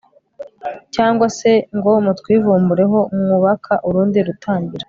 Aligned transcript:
cyangwa 0.95 1.27
se 1.39 1.51
ngo 1.77 1.91
mutwivumbureho 2.05 2.99
mwubaka 3.19 3.73
urundi 3.87 4.17
rutambiro 4.27 4.79